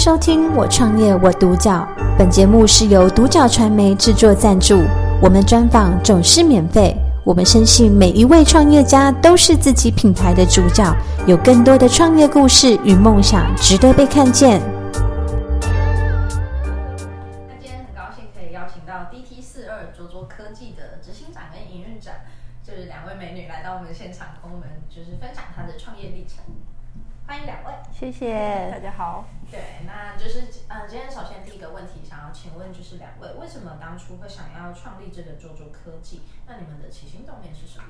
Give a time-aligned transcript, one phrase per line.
[0.00, 1.86] 收听《我创业我独角》，
[2.16, 4.82] 本节目是由独角传媒制作赞助，
[5.20, 6.96] 我们专访总是免费。
[7.22, 10.90] 我们深信每一位创业家都是自己品牌的主角，
[11.26, 14.62] 有更多的创业故事与梦想值得被看见。
[17.46, 22.14] 那今天很高兴可以邀请到 DT 四二卓卓科技的执行长跟营运长，
[22.64, 26.38] 就是两位美女来到我们现场，跟我们就是分享她的创业历程。
[27.26, 29.24] 欢迎两位，谢谢，大家好。
[29.52, 36.22] 对，那就是嗯，今天首先第一个问题想要请问，就是两位为什么当初会想要创立这个卓卓科技？
[36.46, 37.84] 那你们的起心动念是什么？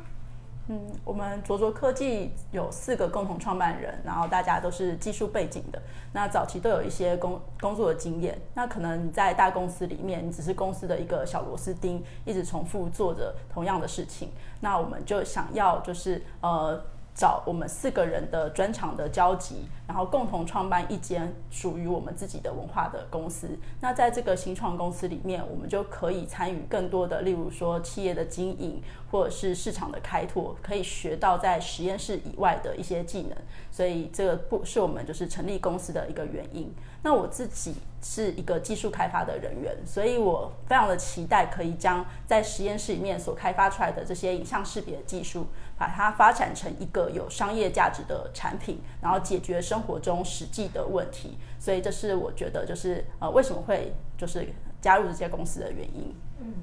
[0.69, 5.83] 嗯，我们卓卓科技有四个共同创办人，然后大家都是技术背景的。
[6.13, 8.41] 那早期都有一些工工作的经验。
[8.55, 14.31] 那可能你在大公司里面，你只是公司的一个小螺丝钉，一直重复做着同样的事情。
[14.61, 16.83] 那我们就想要就是呃。
[17.21, 23.47] 找我们四个人的专长的交集，然后共同创办一间属于我们自己的文化的公司。
[23.79, 33.37] 那在这个新创公司里面，我们就可以参与更多的，例如说企业的经营，或者是市场的开拓，可以学到在实验室以外的一些技能。
[33.71, 36.75] 所以这个不是我们就是成立公司的一个原因。
[37.03, 51.39] 那我自己是一个技术开发的人员，所以我非常的期待可以将在实验室里面所开发出来的这些影像识别技术，把它发展成一个有商业价值的产品，然后解决生活中实际的问题。
[51.59, 54.49] 所以这是我觉得就是呃为什么会就是
[54.81, 56.15] 加入这些公司的原因。
[56.41, 56.55] 嗯，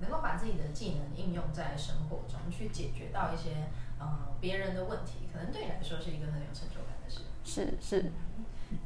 [0.00, 3.68] 能够把自己的技能应用在生活中，去解决到一些
[3.98, 7.20] 呃别人的问题，可能对你来说是一个很有成就感的事。
[7.42, 8.12] 是是。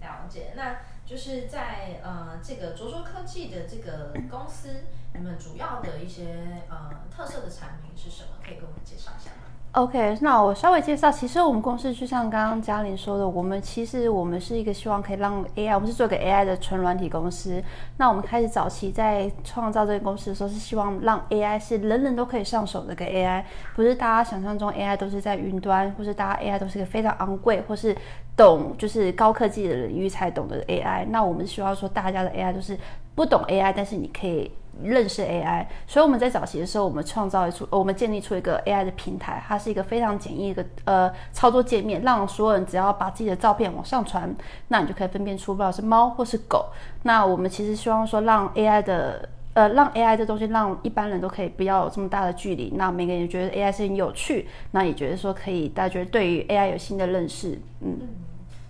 [0.00, 0.76] 了解，那
[1.08, 4.68] 就是在呃这个卓卓科技的这个公司，
[5.14, 8.28] 你们主要的一些呃特色的产品是什么？
[8.44, 9.47] 可以跟我们介绍一下吗
[9.78, 17.62] ？OK，那我稍微介绍，其实我们公司就像刚刚嘉玲说的，我们其实我们是一个希望可以让 AI，我们是做个 AI 的纯软体公司。
[17.96, 23.44] 那我们开始早期在创造这个公司的时候，是希望让 AI 是人人都可以上手的个 AI，
[23.76, 27.97] 不是大家想象中 AI 都是在云端，或是大家 AI 都是一个非常昂贵，或是
[28.36, 31.06] 懂就是高科技的领域才懂的 AI。
[31.08, 32.76] 那我们希望说大家的 AI 都是
[33.14, 34.50] 不懂 AI，但是你可以。
[34.83, 44.34] 认识 AI，所以我们在早期的时候，我们创造出，我们建立出一个 AI 的平台，它是一个非常简易的呃操作界面，让所有人只要把自己的照片往上传，
[44.69, 46.66] 那你就可以分辨出不知道是猫或是狗。
[47.03, 57.99] 那我们其实希望说，让 AI 的呃让 AI 的东西，让一般人都可以不要有这么大的距离，那每个人觉得 AI 是很有趣，那也觉得说可以，大家觉得对于 AI 有新的认识，嗯。
[58.00, 58.09] 嗯，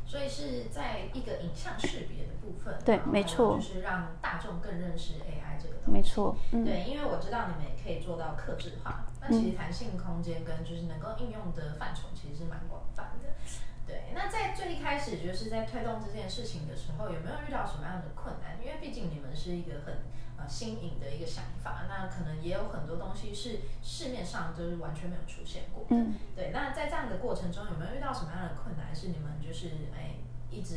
[0.06, 5.47] 所以是在一个影像识别的部分，对，没错，就是让大众更认识 AI。
[5.88, 13.34] 没错，嗯，对，因为我知道你们也可以做到克制化，那其实弹性空间跟就是能够应用的范畴其实是蛮广泛的。
[13.86, 18.60] 对，那在最一开始就是在推动这件事情的时候，有没有遇到什么样的困难？
[18.60, 20.04] 因为毕竟你们是一个很
[20.36, 25.96] 呃新颖的一个想法，那可能也有很多东西是市面上就是完全没有出现过的。
[25.96, 28.94] 嗯，对，那在这样的过程中，有没有遇到什么样的困难？
[28.94, 30.76] 是你们就是哎一直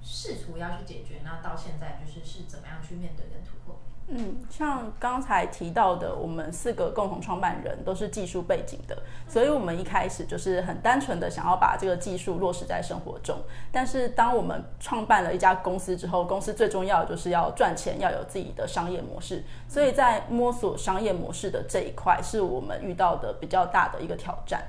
[0.00, 3.74] 试图要去解决，那到现在就是是怎么样去面对跟突破？
[4.06, 13.38] 嗯，像刚才提到的，我们四个共同创办人都是技术背景的，所以我们一开始就是很单纯的想要把这个技术落实在生活中。
[13.72, 19.42] 但是当我们创办了一家公司之后，公司最重要的就是要赚钱，要有自己的商业模式。
[19.66, 24.62] 所以在摸索商业模式的这一块，是我们遇到的比较大的一个挑战。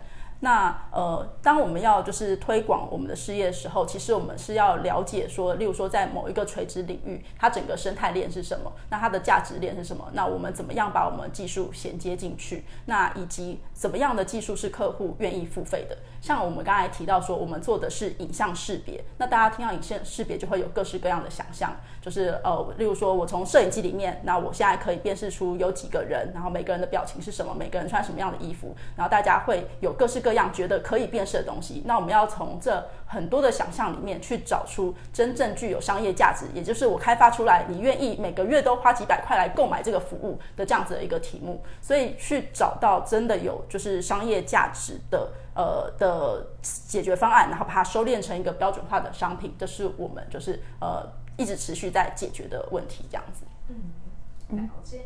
[0.45, 8.71] 那呃，当我们要就是推广我们的事业的时候，其实我们是要了解说，例如说在某一个垂直领域，它整个生态链是什么？
[8.91, 10.07] 那它的价值链是什么？
[10.13, 12.63] 那我们怎么样把我们技术衔接进去？
[12.85, 15.97] 那以及怎么样的技术是客户愿意付费的？
[16.21, 31.81] 像我们刚才提到说，我们做的是影像识别，那大家听到影像识别就会有各式各样的想象，就是呃，例如说我从摄影机里面，那我现在可以辨识出有几个人，然后每个人的表情是什么，每个人穿什么样的衣服，然后大家会有各式各样觉得可以辨识的东西。
[31.85, 41.63] 那我们要从这很多的想象里面去找出真正具有商业价值，也就是我开发出来，你愿意每个月都花几百块来购买这个服务的这样子的一个题目。
[41.81, 45.29] 所以去找到真的有就是商业价值的。
[45.55, 51.01] 呃的解决方案，然后把它收敛成一个标准化的商品，这是我们就是呃
[51.37, 53.45] 一直持续在解决的问题，这样子。
[53.69, 55.05] 嗯，了解。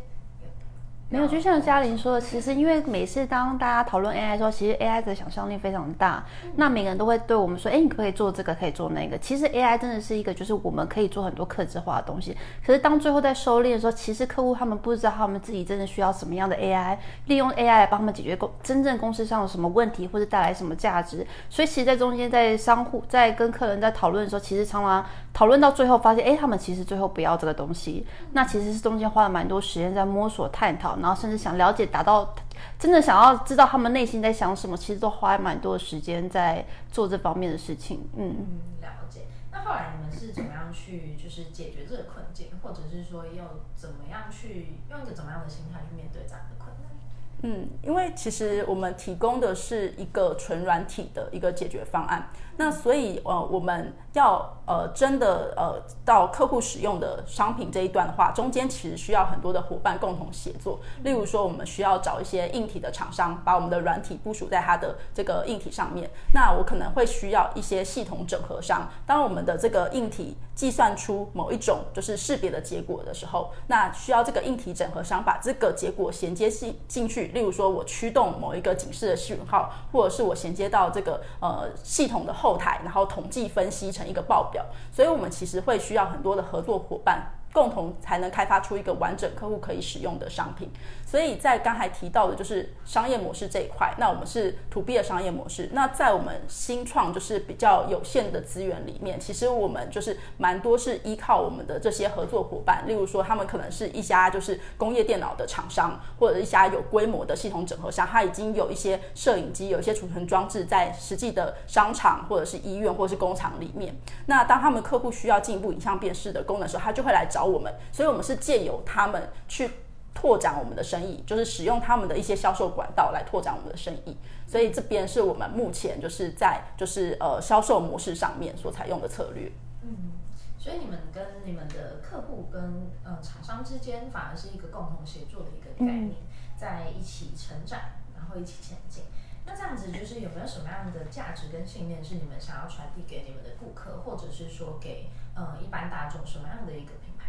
[1.12, 6.24] 没有，就像嘉玲说的，其实因为每次当大家讨论 AI 的时候，其实 AI 的想象力非常大。
[6.56, 8.54] 那每个人都会对我们说：“哎，你可不可以做这个？
[8.54, 12.38] 可以做那个？”其实 AI 真的是一个，就是我们可以做很多客制化的东西。
[12.64, 16.96] 可是当最后在收敛的时候，其实客户他们不知道他们自己真的需要什么样的 AI，
[17.26, 21.26] 利用 AI 来帮他们解决公真正公司上有什么问题，或者带来什么价值。
[21.50, 25.04] 所以其实，在中间在商户在跟客人在讨论的时候，其实常常
[25.34, 28.06] 讨论到最后发现，哎，他们其实最后不要这个东西。
[28.34, 32.36] 那其实是中间花了蛮多时间在摸索、探讨，然后甚至想了解，达到
[32.78, 38.08] 真的想要知道他们内心在想什么，其实都花蛮多的时间在做这方面的事情。
[38.16, 39.22] 嗯，嗯，了解。
[39.52, 43.44] 那后来你们是怎么样去就是解决这个困境，或者是说又
[43.76, 46.92] 怎么样去用一个怎么样的心态去面对这样的困难？
[47.42, 60.82] 嗯，因为其实我们提供的是一个纯软体的一个解决方案，那所以呃，我们要呃真的呃到客户使用的商品这一段的话，中间其实需要很多的伙伴共同协作。
[61.04, 66.10] 例如说，我们需要找一些硬体的厂商，把我们的软体部署在它的这个硬体上面。
[66.34, 77.28] 那我可能会需要一些系统整合商，当我们的这个硬体计算出某一种就是识别的结果的时候，那需要这个硬体整合商把这个结果衔接进进去。
[77.28, 84.66] 例如说，我驱动某一个警示的讯号，或者是我衔接到这个呃系统的后台，然后统计分析成一个报表。
[84.92, 87.26] 所以，我们其实会需要很多的合作伙伴。
[87.52, 90.70] 共同才能开发出一个完整客户可以使用的商品，
[91.10, 95.70] 所以在刚才提到的就是商业模式这一块，那我们是 To B 的商业模式。
[95.72, 113.96] 那在我们新创就是比较有限的资源里面，其实我们就是蛮多是依靠我们的这些合作伙伴，例如说他们可能是一家就是工业电脑的厂商，或者一家有规模的系统整合商，他已经有一些摄影机、有一些储存装置在实际的商场或者是医院或者是工厂里面。
[114.26, 117.26] 那当他们客户需要进一步影像辨识的功能时候，他就会来。
[117.30, 119.70] 找我们，所以我们是借由他们去
[120.14, 124.18] 拓展我们的生意，就是使用他们的一些销售管道来拓展我们的生意。
[124.46, 129.52] 所以这边是我们目前就是在就是呃销售模式上面所采用的策略。
[129.82, 130.12] 嗯，
[130.58, 136.12] 所以你们跟你们的客户跟呃厂商之间反而是一个共同协作的一个概念，
[136.58, 137.80] 在一起成长，
[138.16, 139.04] 然后一起前进。
[139.46, 147.26] 那这样子就是有没有什么样的价值跟信念是你们想要传递给你们的顾客，或者是说给呃一般大众什么样的一个品牌？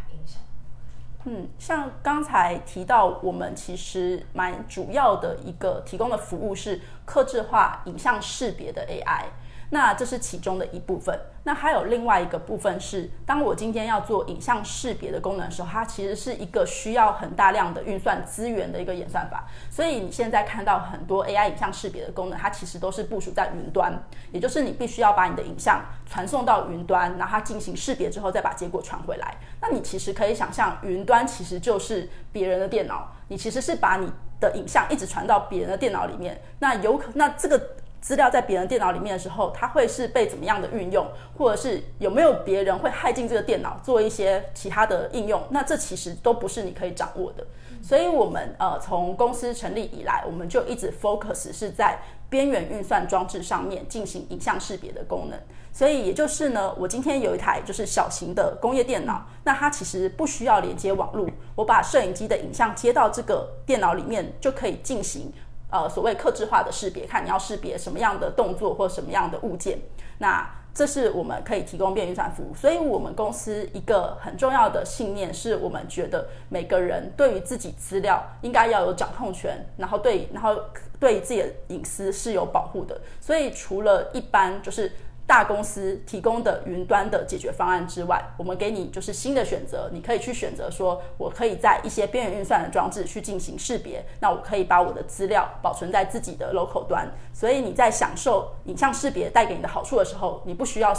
[1.25, 9.25] 嗯，像刚才提到，我们其实蛮主要的一个提供的服务是客制化影像识别的 AI。
[9.73, 11.17] 那这是其中的一部分。
[11.43, 19.47] 那还有另外一个部分是，当我今天要做影像识别的功能的时候，它其实是一个需要很大量的运算资源的一个演算法。
[19.71, 23.91] 所以你现在看到很多 AI 影像识别的功能，它其实都是部署在云端，
[24.31, 29.35] 也就是你必须要把你的影像传送到云端，然后它进行识别之后，再把结果传回来。
[29.61, 36.39] 那你其实可以想象，云端其实就是别人的电脑，你其实是把你的影像一直传到别人的电脑里面。
[36.59, 37.59] 那有可那这个。
[38.01, 41.07] 资料在别人电脑里面的时候，它会是被怎么样的运用，
[41.37, 45.41] 或者是有没有别人会害进这个电脑做一些其他的应用？
[45.51, 47.45] 那这其实都不是你可以掌握的。
[47.81, 51.99] 所以，我们呃从公司成立以来，我们就一直 focus 是在
[52.29, 55.39] 边缘运算装置上面进行影像识别的功能。
[55.71, 65.31] 所以，也就是呢，我今天有一台就是小型的工业电脑，那它其实不需要连接网络，我把摄影机的影像接到这个电脑里面就可以进行。
[65.71, 69.79] 呃，所谓克制化的识别，看你要识别什么样的动作或什么样的物件，
[70.17, 72.53] 那这是我们可以提供边缘运算服务。
[72.53, 80.55] 所以，我们公司一个很重要的信念是，我们觉得每个人对于自己资料应该要有掌控权，然后对，然后
[80.99, 82.99] 对自己的隐私是有保护的。
[83.19, 84.91] 所以，除了一般就是。
[85.31, 100.93] 大公司提供的云端的解决方案之外，我们给你就是新的选择，你可以去选择说，我可以在一些边缘运算的装置去进行识别，那我可以把我的资料保存在自己的 local 端，所以你在享受影像识别带给你的好处的时候，你不需要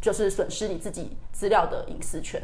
[0.00, 2.40] 就是损失你自己资料的隐私权。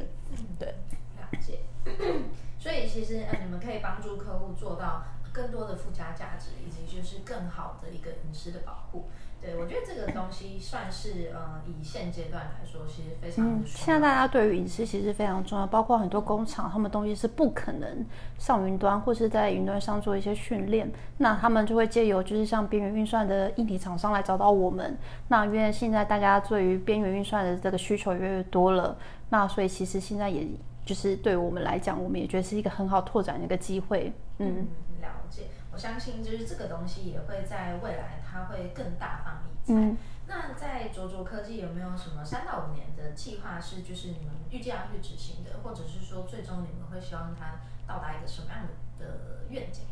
[0.59, 0.75] 对，
[1.21, 1.61] 了解。
[2.59, 5.04] 所以其实呃，你们可以帮助客户做到
[5.38, 9.04] 更多的附加价值，以及就是更好的一个隐私的保护。
[9.40, 13.52] 对，我觉得这个东西算是呃，以现阶段来说，其实非常的。
[13.52, 18.04] 嗯，现在大家对于隐私其实非常重要，包括很多工厂，他们东西是不可能
[18.37, 24.99] 上云端，或是在云端上做一些训练，那他们就会借由就是像边缘运算的硬体厂商来找到我们。
[25.28, 28.99] 那因为现在大家对于边缘运算的这个需求越来越多了，
[29.30, 30.49] 那所以其实现在也
[30.85, 34.12] 就是对我们来讲，我们也觉得是一个很好拓展的一个机会。
[34.38, 34.57] 嗯。
[34.59, 34.66] 嗯
[35.73, 39.75] 我相信就是这个东西也会在未来，它会更大放异彩。
[39.75, 48.66] 嗯、那在卓卓科技有没有什么三到五年的计划是，就是你们预计要去执行的，或者是说最终你们会希望它到达一个什么样
[48.99, 49.85] 的愿景？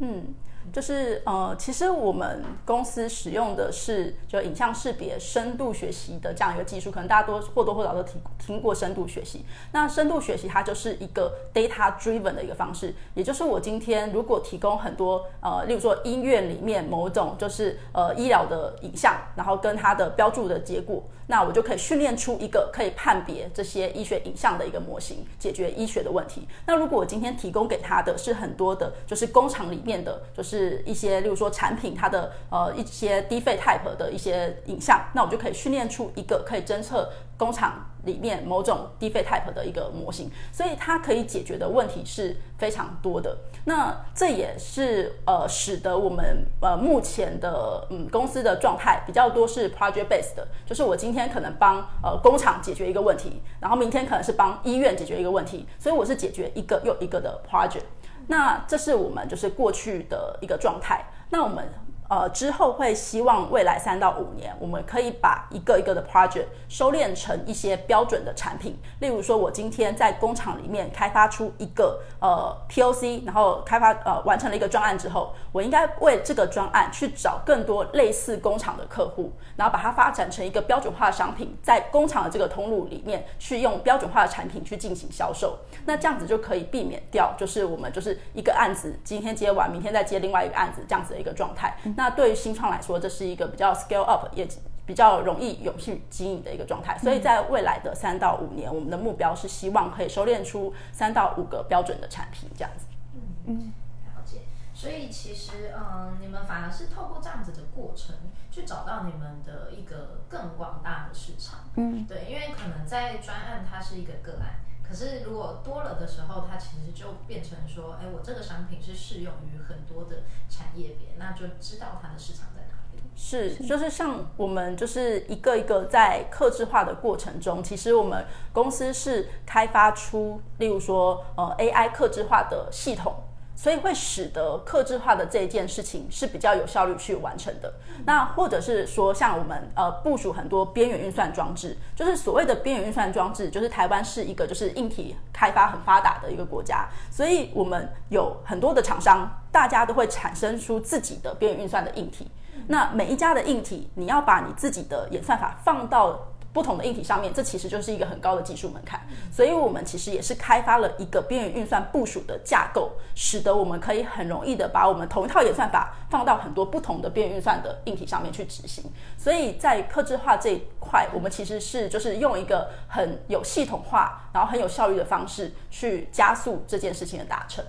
[0.00, 0.34] 嗯。
[0.72, 9.44] 就是呃，其实我们公司使用的是就影像识别深度学习的这样一个技术，可能大家都或多或少都听听过深度学习。
[9.72, 26.46] 那深度学习它就是一个 data driven 的一个方式，也就是我今天如果提供很多呃，例如说医院里面某种就是呃医疗的影像，然后跟它的标注的结果，那我就可以训练出一个可以判别这些医学影像的一个模型，解决医学的问题。
[26.66, 43.36] 那如果我今天提供给他的是很多的，就是工厂里面面的，就是一些，例如说产品它的呃一些低费 type 的一些影像，那我就可以训练出一个可以侦测工厂里面某种低费 type 的一个模型，所以它可以解决的问题是非常多的。
[43.64, 57.84] 那这也是呃使得我们呃目前的嗯公司的状态比较多是 project based 的，就是我今天可能帮呃工厂解决一个问题，然后明天可能是帮医院解决一个问题，所以我是解决一个又一个的 project。
[58.30, 61.04] 那这是我们就是过去的一个状态。
[61.30, 61.68] 那我们。
[62.10, 68.76] 呃，之后会希望未来三到五年，我们可以把一个一个的 project 收敛成一些标准的产品。
[68.98, 85.56] 例如说，我今天在工厂里面开发出一个呃 POC，然后开发呃完成了一个专案之后，我应该为这个专案去找更多类似工厂的客户，然后把它发展成一个标准化的商品，在工厂的这个通路里面去用标准化的产品去进行销售。
[85.86, 91.72] 那这样子就可以避免掉，就是我们就是一个案子今天接完，明天再接另外一个案子这样子的一个状态。
[92.00, 94.48] 那对于新创来说，这是一个比较 scale up，也
[94.86, 96.96] 比较容易永续经营的一个状态。
[96.96, 102.86] 所以在未来的三到五年，我们的目标是希望可以收敛出三到五个标准的产品，这样子。
[103.14, 103.72] 嗯嗯，
[104.06, 104.38] 了解。
[104.72, 108.16] 所以其实，嗯，你们反而是透过这样子的过程，
[108.50, 111.60] 去找到你们的一个更广大的市场。
[111.74, 114.58] 嗯，对，因为可能在专案它是一个个案。
[114.90, 123.00] 可是，如果多了的时候，它其实就变成说，哎，我这个商品是适用于很多的产业别，那就知道它的市场在哪里。
[123.14, 133.14] 是，就是像我们就是一个一个在客制化的过程中，其实我们公司是开发出，例如说，呃，AI 客制化的系统。
[133.54, 137.72] 所以会使得克制化的这一件事情是比较有效率去完成的。
[138.06, 152.30] 那或者是说，像我们呃部署很多边缘运算装置，就是所谓的边缘运算装置，就是台湾是一个就是硬体开发很发达的一个国家，所以我们有很多的厂商，大家都会产生出自己的边缘运算的硬体。
[152.68, 156.26] 那每一家的硬体，你要把你自己的演算法放到。
[156.52, 159.00] 不同的硬体上面，这其实就是一个很高的技术门槛，
[159.32, 168.84] 所以我们其实也是开发了一个边缘运算部署的架构，使得我们可以很容易的把我们同一套演算法放到很多不同的边缘运算的硬体上面去执行。
[169.16, 177.64] 所以在客制化这一块，我们其实是就是用一个很有系统化，然后很有效率的方式去加速这件事情的达成。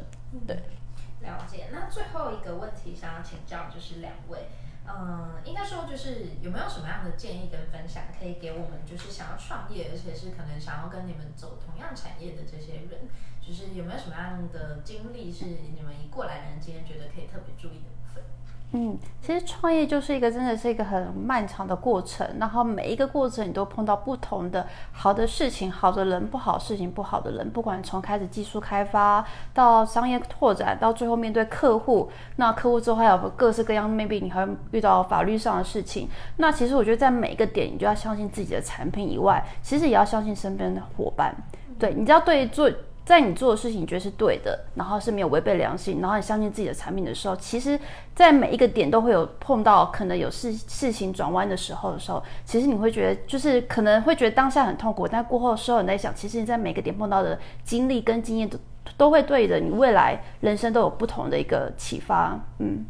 [0.47, 0.55] 对，
[1.21, 1.67] 了解。
[1.71, 4.39] 那最后一个问题想要请教就是两位。
[4.99, 13.07] 嗯，应该说就是有没有什么样的建议跟分享，可以给我们就是想要创业，而且是可能想要跟你们走同样产业的这些人，
[13.39, 18.23] 就是有没有什么样的经历是你们一过来人今天觉得可以特别注意的部分？
[18.73, 36.07] 嗯，其实创业就是一个真的是一个很漫长的过程，然后每一个过程你都碰到不同的好的事情、好的人、不好事情、不好的人，不管从开始技术开发到商业拓展，到最后面对客户，那客户之后还有各式各样，maybe 你还遇到法律上的事情。
[36.37, 41.35] 那其实我觉得在每一个点，你就要相信自己的产品以外，其实也要相信身边的伙伴。
[41.77, 42.71] 对，你知道对做。
[43.03, 47.77] 在你做的事情，你觉得是对的，然后是没有违背良心，然后你相信自己的产品的时候，其实，
[48.15, 58.57] 在每一个点都会有碰到可能有事事情转弯的时候的时候，其实你会觉得，就是可能会觉得当下很痛苦，但过后的时候你在想，其实你在每个点碰到的经历跟经验都
[58.97, 62.39] 都会对的，你未来人生都有不同的一个启发。
[62.59, 62.85] 嗯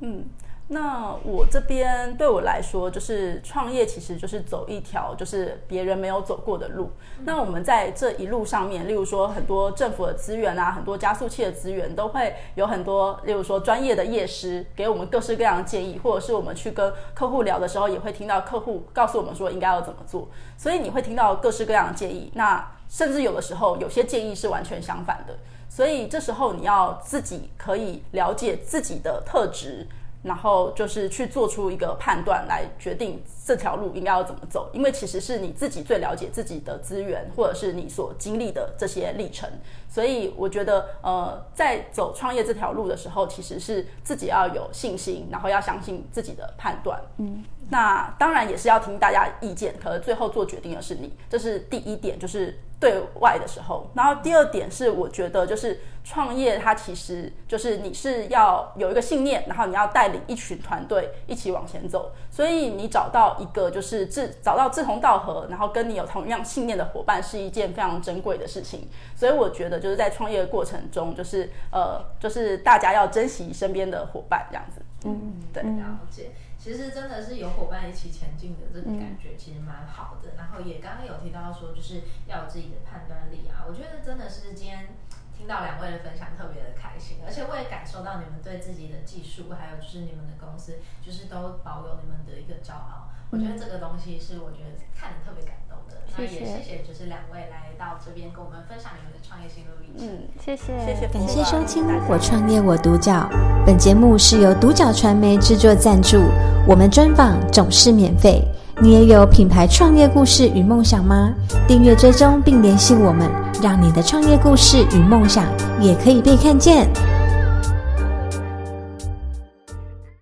[0.00, 0.24] 嗯。
[0.68, 6.90] 那我这边对我来说，就是创业其实就是走一条就是别人没有走过的路。
[7.24, 20.26] 那我们在这一路上面，例如说很多政府的资源啊，很多加速器的资源，都会有很多，例如说专业的业师给我们各式各样的建议，或者是我们去跟客户聊的时候，也会听到客户告诉我们说应该要怎么做。
[20.56, 22.32] 所以你会听到各式各样的建议。
[22.34, 25.36] 那甚至有的时候有些建议是完全相反的。
[25.68, 29.86] 所以这时候你要自己可以了解自己的特质。
[30.24, 39.48] 然后就是去做出一个判断，来决定这条路应该要怎么走，因为其实是你自己最了解自己的资源，或者是你所经历的这些历程。
[39.88, 47.00] 所以我觉得，呃，在走创业这条路的时候，其实是自己要有信心，然后要相信自己的判断。
[47.18, 51.12] 嗯，那当然也是要听大家意见，可是最后做决定的是你。
[51.28, 52.58] 这是第一点，就是。
[52.80, 62.12] 对外的时候，然后第二点是，我觉得就是创业，它其实就是你是要有一个信念，然后你要带领一群团队一起往前走。
[62.30, 68.86] 所以你找到一个就是志找到志同道合，然后跟你有同样信念的伙伴，是一件非常珍贵的事情。
[69.16, 74.82] 所以我觉得就是在创业的过程中，就是呃，就是大家要珍惜身边的伙伴，这样子。
[75.06, 76.30] 嗯，对，了解。
[76.64, 80.30] 其实真的是有伙伴一起前进的这种感觉，其实蛮好的。
[80.30, 83.68] 嗯、然后也刚刚有提到说，就是要有自己的判断力啊。
[83.68, 84.96] 我觉得真的是今天
[85.36, 93.12] 听到两位的分享，特别的开心，而且我也感受到你们对自己的技术，还有就是你们的公司，就是都保有你们的一个骄傲。
[93.28, 95.96] 我觉得这个东西是我觉得看的特别感动的。
[96.16, 100.06] 那也谢谢，就是两位来到这边跟我们分享你们的创业心路历程。
[100.06, 101.08] 嗯，谢谢，谢谢。
[101.08, 103.28] 感谢收听《我创业我独角》，
[103.66, 106.22] 本节目是由独角传媒制作赞助，
[106.68, 108.42] 我们专访总是免费。
[108.80, 111.32] 你也有品牌创业故事与梦想吗？
[111.68, 113.30] 订阅追踪并联系我们，
[113.62, 115.46] 让你的创业故事与梦想
[115.80, 116.88] 也可以被看见。